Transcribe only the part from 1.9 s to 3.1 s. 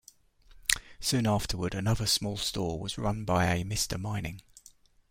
small store was